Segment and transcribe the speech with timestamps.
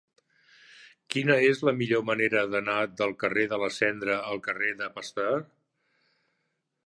[1.15, 5.41] Quina és la millor manera d'anar del carrer de la Cendra al carrer de Pasteur?